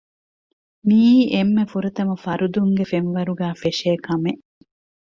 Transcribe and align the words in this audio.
މިއީ 0.87 1.17
އެންމެ 1.33 1.63
ފުރަތަމަ 1.71 2.15
ފަރުދުންގެ 2.25 2.85
ފެންވަރުގައި 2.91 3.55
ފެށޭ 3.61 3.89
ކަމެއް 4.05 4.43